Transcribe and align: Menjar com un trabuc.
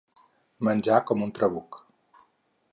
Menjar 0.67 0.97
com 1.11 1.21
un 1.27 1.35
trabuc. 1.41 1.81